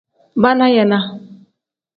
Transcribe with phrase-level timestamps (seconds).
[0.41, 1.05] Baana yeenaa.